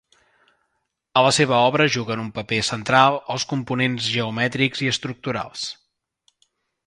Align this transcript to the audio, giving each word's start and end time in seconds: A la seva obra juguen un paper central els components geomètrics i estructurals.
A 1.19 1.21
la 1.25 1.33
seva 1.37 1.59
obra 1.65 1.87
juguen 1.95 2.23
un 2.23 2.31
paper 2.37 2.61
central 2.71 3.19
els 3.35 3.45
components 3.53 4.09
geomètrics 4.15 4.83
i 4.87 4.91
estructurals. 4.95 5.67